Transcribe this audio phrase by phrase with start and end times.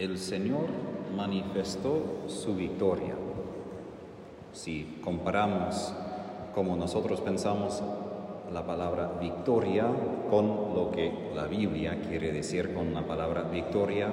[0.00, 0.64] el Señor
[1.14, 3.14] manifestó su victoria.
[4.54, 5.92] Si comparamos
[6.54, 7.82] como nosotros pensamos
[8.50, 9.84] la palabra victoria
[10.30, 14.08] con lo que la Biblia quiere decir con la palabra victoria,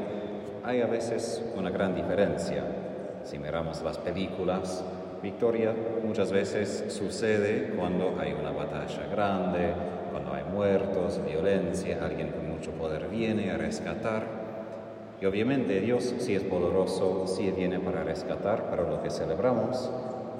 [0.65, 2.65] hay a veces una gran diferencia.
[3.23, 4.83] Si miramos las películas,
[5.23, 5.73] victoria
[6.05, 9.73] muchas veces sucede cuando hay una batalla grande,
[10.11, 14.37] cuando hay muertos, violencia, alguien con mucho poder viene a rescatar.
[15.20, 19.90] Y obviamente Dios sí es poderoso, sí viene para rescatar, pero lo que celebramos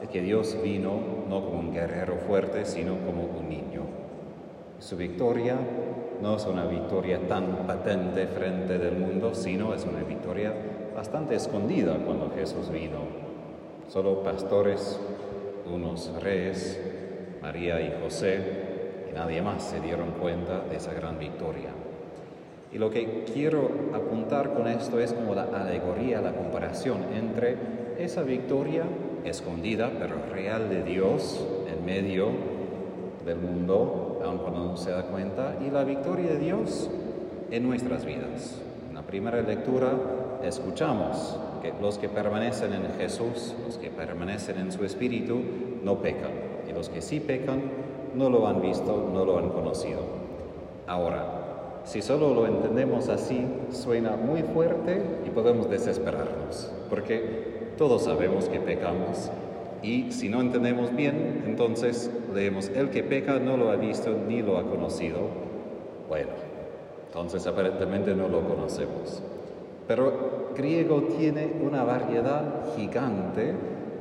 [0.04, 3.82] es que Dios vino no como un guerrero fuerte, sino como un niño.
[4.80, 5.58] Su victoria
[6.22, 10.54] no es una victoria tan patente frente del mundo, sino es una victoria
[10.96, 13.00] bastante escondida cuando Jesús vino.
[13.88, 15.00] Solo pastores,
[15.66, 16.80] unos reyes,
[17.42, 21.70] María y José, y nadie más se dieron cuenta de esa gran victoria.
[22.72, 27.56] Y lo que quiero apuntar con esto es como la alegoría, la comparación entre
[27.98, 28.84] esa victoria
[29.24, 32.30] escondida pero real de Dios en medio
[33.26, 36.90] del mundo, aun cuando no se da cuenta, y la victoria de Dios
[37.52, 38.62] en nuestras vidas.
[38.90, 39.92] En la primera lectura
[40.44, 45.40] escuchamos que los que permanecen en Jesús, los que permanecen en su Espíritu,
[45.84, 46.32] no pecan,
[46.70, 47.62] y los que sí pecan
[48.16, 50.02] no lo han visto, no lo han conocido.
[50.88, 51.47] Ahora,
[51.88, 58.60] si solo lo entendemos así, suena muy fuerte y podemos desesperarnos, porque todos sabemos que
[58.60, 59.32] pecamos
[59.82, 64.42] y si no entendemos bien, entonces leemos, el que peca no lo ha visto ni
[64.42, 65.20] lo ha conocido.
[66.10, 66.32] Bueno,
[67.08, 69.24] entonces aparentemente no lo conocemos.
[69.88, 73.54] Pero griego tiene una variedad gigante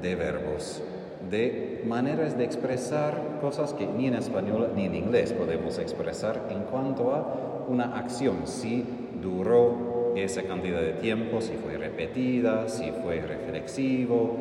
[0.03, 0.83] de verbos,
[1.31, 6.63] de maneras de expresar cosas que ni en español ni en inglés podemos expresar en
[6.63, 8.85] cuanto a una acción, si
[9.23, 14.37] duró esa cantidad de tiempo, si fue repetida, si fue reflexivo,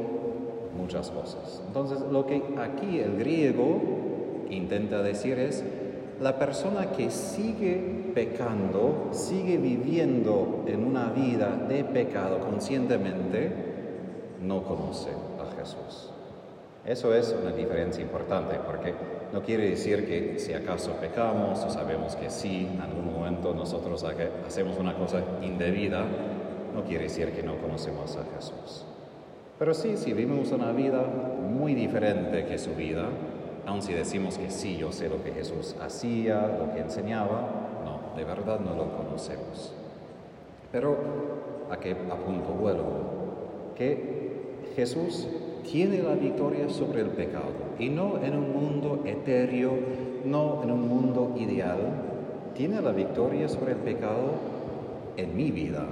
[0.78, 1.62] muchas cosas.
[1.68, 3.81] Entonces, lo que aquí el griego
[4.50, 5.64] intenta decir es,
[6.22, 13.52] la persona que sigue pecando, sigue viviendo en una vida de pecado conscientemente,
[14.41, 16.15] no conoce a Jesús.
[16.85, 18.94] Eso es una diferencia importante porque
[19.34, 24.06] no quiere decir que si acaso pecamos o sabemos que sí, en algún momento nosotros
[24.46, 26.06] hacemos una cosa indebida,
[26.75, 28.85] no quiere decir que no conocemos a Jesús.
[29.57, 33.07] Pero sí, si vivimos una vida muy diferente que su vida,
[33.66, 37.50] aun si decimos que sí, yo sé lo que Jesús hacía, lo que enseñaba,
[37.84, 39.73] no, de verdad no lo conocemos.
[40.72, 40.97] Pero
[41.72, 44.35] a qué apunto vuelvo, que
[44.75, 45.28] Jesús
[45.72, 49.74] tiene la victoria sobre el pecado y no en un mundo etéreo,
[50.24, 51.80] no en un mundo ideal,
[52.53, 54.31] tiene la victoria sobre el pecado
[55.18, 55.86] en mi vida,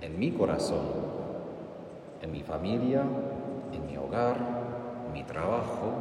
[0.00, 0.80] en mi corazón,
[2.22, 3.02] en mi familia,
[3.72, 4.36] en mi hogar,
[5.06, 5.92] en mi trabajo.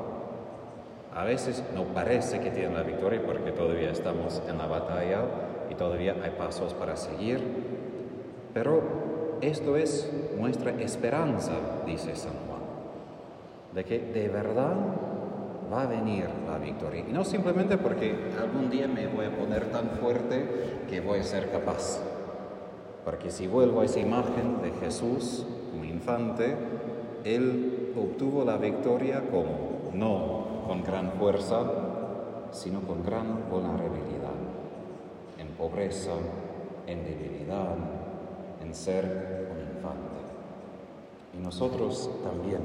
[1.13, 5.19] A veces no parece que tiene la victoria porque todavía estamos en la batalla
[5.69, 7.41] y todavía hay pasos para seguir,
[8.53, 9.10] pero
[9.41, 11.53] esto es nuestra esperanza,
[11.85, 12.61] dice San Juan,
[13.73, 14.75] de que de verdad
[15.71, 17.03] va a venir la victoria.
[17.07, 20.45] Y no simplemente porque algún día me voy a poner tan fuerte
[20.89, 21.99] que voy a ser capaz.
[23.05, 26.55] Porque si vuelvo a esa imagen de Jesús como infante,
[27.23, 31.63] Él obtuvo la victoria como no con gran fuerza,
[32.51, 34.35] sino con gran vulnerabilidad,
[35.39, 36.11] en pobreza,
[36.85, 37.75] en debilidad,
[38.63, 40.21] en ser un infante.
[41.37, 42.61] Y nosotros también,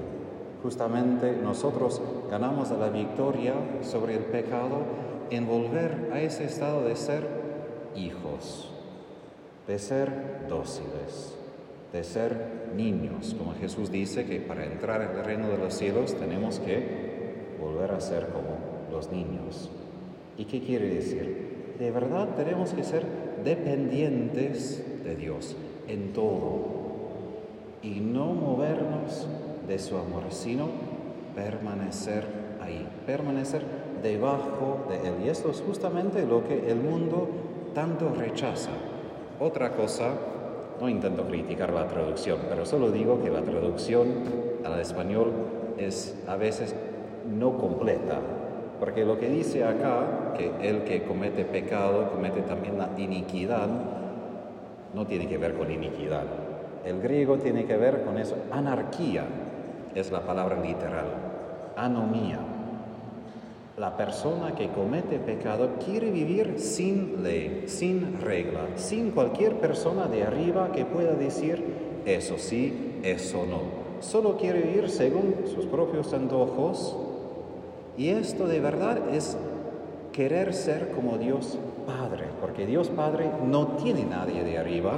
[0.63, 4.79] justamente nosotros ganamos la victoria sobre el pecado
[5.31, 7.27] en volver a ese estado de ser
[7.97, 8.71] hijos,
[9.67, 11.35] de ser dóciles,
[11.93, 16.15] de ser niños, como Jesús dice que para entrar en el reino de los cielos
[16.15, 18.59] tenemos que volver a ser como
[18.93, 19.71] los niños.
[20.37, 21.75] ¿Y qué quiere decir?
[21.79, 23.05] De verdad tenemos que ser
[23.45, 25.57] dependientes de Dios,
[25.89, 26.77] en todo
[27.83, 29.27] y no movernos
[29.67, 30.69] de su amor, sino
[31.35, 32.25] permanecer
[32.61, 33.63] ahí, permanecer
[34.03, 35.15] debajo de Él.
[35.25, 37.29] Y esto es justamente lo que el mundo
[37.75, 38.71] tanto rechaza.
[39.39, 40.15] Otra cosa,
[40.81, 44.09] no intento criticar la traducción, pero solo digo que la traducción
[44.65, 45.33] al español
[45.79, 46.75] es a veces
[47.39, 48.21] no completa,
[48.81, 53.69] porque lo que dice acá, que el que comete pecado comete también la iniquidad,
[54.97, 56.25] no tiene que ver con iniquidad.
[56.87, 58.35] El griego tiene que ver con eso.
[58.51, 59.25] Anarquía
[59.95, 61.07] es la palabra literal.
[61.77, 62.39] Anomía.
[63.77, 70.23] la persona que comete pecado quiere vivir sin ley, sin regla, sin cualquier persona de
[70.23, 71.63] arriba que pueda decir
[72.07, 73.61] eso sí, eso no.
[74.01, 76.97] Solo quiere vivir según sus propios antojos
[77.99, 79.37] y esto de verdad es
[80.13, 81.59] querer ser como Dios
[82.41, 84.93] porque Dios Padre no tiene nadie de arriba,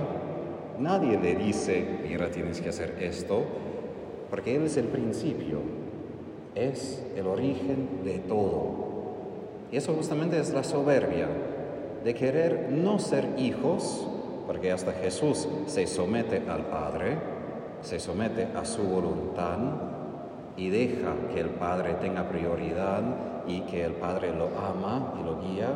[0.79, 3.43] nadie le dice, mira, tienes que hacer esto,
[4.31, 5.58] porque Él es el principio,
[6.55, 8.88] es el origen de todo.
[9.70, 11.29] Y eso justamente es la soberbia,
[12.05, 14.06] de querer no ser hijos,
[14.46, 17.19] porque hasta Jesús se somete al Padre,
[17.82, 19.58] se somete a su voluntad,
[20.58, 23.02] y deja que el Padre tenga prioridad
[23.46, 25.69] y que el Padre lo ama y lo guía.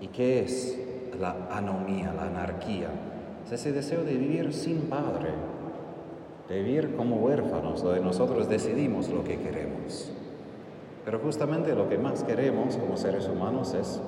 [0.00, 0.78] ¿Y qué es
[1.18, 2.88] la anomía, la anarquía?
[3.46, 5.30] Es ese deseo de vivir sin Padre,
[6.48, 10.10] de vivir como huérfanos, donde nosotros decidimos lo que queremos.
[11.04, 14.00] Pero justamente lo que más queremos como seres humanos es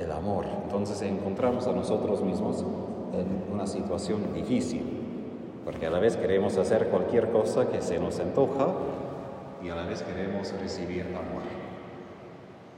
[0.00, 0.46] el amor.
[0.64, 2.64] Entonces encontramos a nosotros mismos
[3.12, 4.82] en una situación difícil,
[5.64, 8.68] porque a la vez queremos hacer cualquier cosa que se nos antoja,
[9.62, 11.69] y a la vez queremos recibir amor.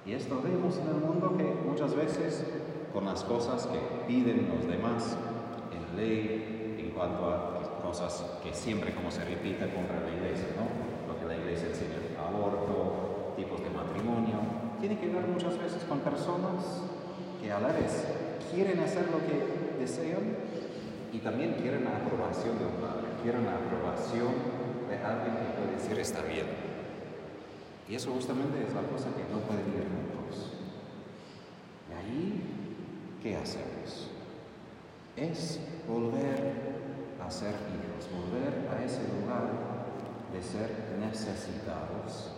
[0.04, 2.44] Y esto vemos en el mundo que muchas veces
[2.93, 5.16] con las cosas que piden los demás
[5.70, 11.12] en ley, en cuanto a cosas que siempre como se repite contra la iglesia, ¿no?
[11.12, 14.38] Lo que la iglesia enseña, aborto, tipos de matrimonio,
[14.81, 16.82] tiene que ver muchas veces con personas
[17.40, 18.05] que a la vez
[18.52, 20.37] quieren hacer lo que desean
[21.12, 24.34] y también quieren la aprobación de un padre, quieren la aprobación
[24.88, 26.71] de alguien que puede decir está bien.
[27.88, 30.52] Y eso justamente es la cosa que no puede ir juntos.
[31.88, 32.43] Y ahí,
[33.23, 34.08] ¿qué hacemos?
[35.17, 36.73] Es volver
[37.25, 39.50] a ser hijos, volver a ese lugar
[40.32, 42.32] de ser necesitados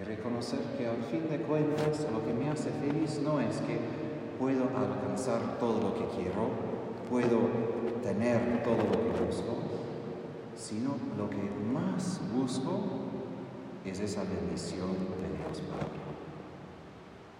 [0.00, 3.78] y reconocer que al fin de cuentas lo que me hace feliz no es que
[4.38, 6.50] puedo alcanzar todo lo que quiero,
[7.10, 7.48] puedo
[8.02, 9.56] tener todo lo que busco,
[10.54, 13.08] sino lo que más busco
[13.90, 15.98] es esa bendición de Dios Padre.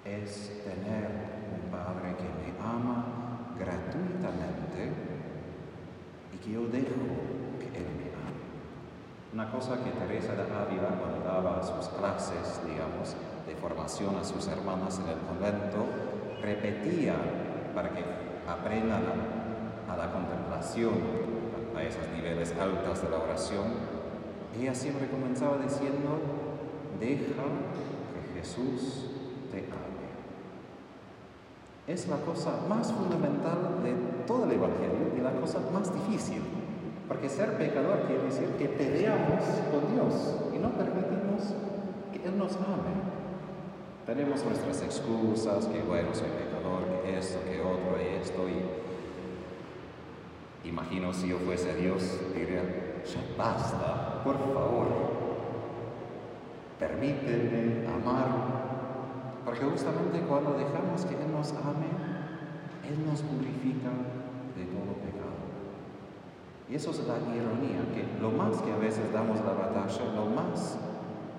[0.04, 1.10] Es tener
[1.52, 4.92] un Padre que me ama gratuitamente
[6.32, 6.96] y que yo dejo
[7.60, 8.40] que Él me ame.
[9.34, 13.14] Una cosa que Teresa de Ávila cuando daba sus clases, digamos,
[13.46, 15.84] de formación a sus hermanas en el convento,
[16.40, 17.14] repetía
[17.74, 18.02] para que
[18.48, 20.94] aprendan a, a la contemplación,
[21.76, 23.98] a esos niveles altos de la oración,
[24.56, 26.18] ella siempre comenzaba diciendo,
[27.00, 27.42] deja
[28.14, 29.06] que Jesús
[29.50, 30.08] te ame.
[31.86, 33.94] Es la cosa más fundamental de
[34.26, 36.42] todo el Evangelio y la cosa más difícil.
[37.08, 39.42] Porque ser pecador quiere decir que peleamos
[39.72, 41.54] con Dios y no permitimos
[42.12, 43.08] que Él nos ame.
[44.04, 48.62] Tenemos nuestras excusas, que bueno, soy pecador, que esto, que otro, esto, y
[50.68, 52.02] imagino si yo fuese Dios,
[52.34, 52.62] diría,
[53.04, 55.27] ya basta, por favor,
[56.78, 61.90] permíteme amar, porque justamente cuando dejamos que Él nos ame,
[62.86, 63.90] Él nos purifica
[64.56, 65.38] de todo pecado.
[66.70, 70.26] Y eso es la ironía, que lo más que a veces damos la batalla, lo
[70.26, 70.78] más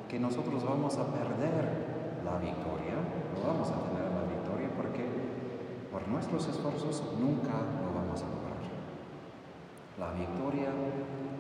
[0.09, 1.89] que nosotros vamos a perder
[2.25, 2.97] la victoria,
[3.33, 5.05] no vamos a tener la victoria porque
[5.91, 8.59] por nuestros esfuerzos nunca lo vamos a lograr.
[9.99, 10.69] La victoria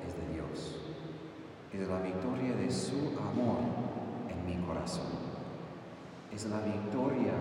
[0.05, 0.79] es de Dios,
[1.73, 3.88] es la victoria de su amor
[4.49, 5.05] mi corazón.
[6.33, 7.33] Es la victoria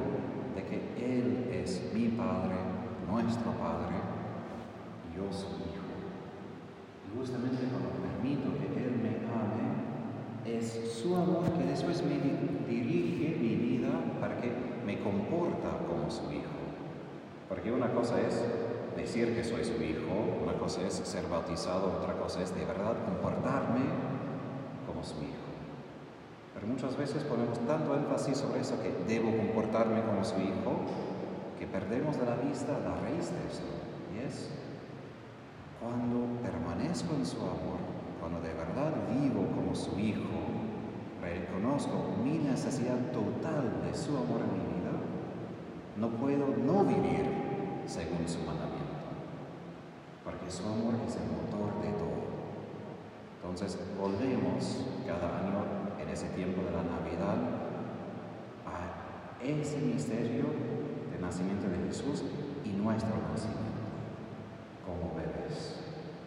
[0.54, 2.56] de que Él es mi Padre,
[3.08, 3.96] nuestro Padre,
[5.16, 5.88] yo su Hijo.
[7.06, 12.18] Y justamente cuando permito que Él me ame, es su amor que después me
[12.68, 14.52] dirige mi vida para que
[14.84, 16.58] me comporta como su Hijo.
[17.48, 18.42] Porque una cosa es
[18.96, 22.96] decir que soy su hijo, una cosa es ser bautizado, otra cosa es de verdad
[23.06, 23.84] comportarme
[24.86, 25.47] como su hijo.
[26.58, 30.82] Pero muchas veces ponemos tanto énfasis sobre eso que debo comportarme como su hijo,
[31.56, 33.70] que perdemos de la vista la raíz de esto.
[34.12, 34.50] Y es
[35.78, 37.78] cuando permanezco en su amor,
[38.18, 40.50] cuando de verdad vivo como su hijo,
[41.22, 44.94] reconozco mi necesidad total de su amor en mi vida,
[45.96, 47.22] no puedo no vivir
[47.86, 48.88] según su mandamiento
[50.28, 52.28] porque su amor es el motor de todo.
[53.40, 55.77] Entonces volvemos cada año
[56.12, 57.38] ese tiempo de la Navidad
[58.66, 60.46] a ese misterio
[61.10, 62.24] del nacimiento de Jesús
[62.64, 63.68] y nuestro nacimiento
[64.84, 65.84] como bebés,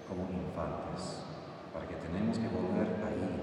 [0.07, 1.25] como infantes,
[1.73, 3.41] para que tenemos que volver ahí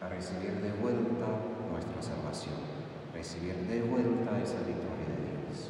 [0.00, 1.26] a recibir de vuelta
[1.70, 2.80] nuestra salvación.
[3.14, 5.68] recibir de vuelta esa victoria de Dios,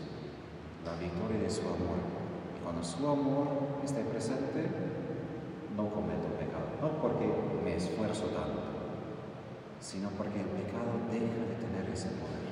[0.84, 1.98] la victoria de su amor.
[2.54, 4.68] Y cuando su amor esté presente,
[5.76, 7.26] no cometo pecado, no porque
[7.64, 7.69] me
[9.90, 12.46] sino porque el pecado deja de tener ese poder.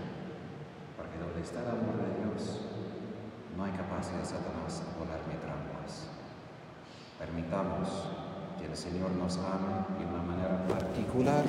[0.97, 2.66] Porque donde está el amor de Dios,
[3.57, 6.11] no hay capacidad de Satanás de ponerme trampas.
[7.16, 8.11] Permitamos
[8.59, 11.45] que el Señor nos ame de una manera particular,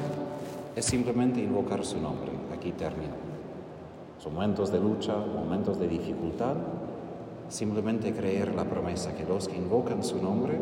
[0.75, 2.33] es simplemente invocar su nombre.
[2.53, 3.15] Aquí termino.
[4.19, 6.55] Son momentos de lucha, momentos de dificultad,
[7.47, 10.59] simplemente creer la promesa que los que invocan su nombre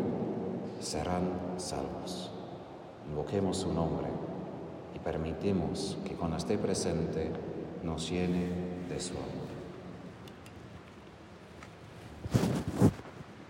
[0.80, 2.30] serán salvos.
[3.10, 4.27] Invoquemos su nombre
[4.98, 7.30] permitimos que cuando esté presente
[7.82, 8.48] nos llene
[8.88, 9.47] de su amor.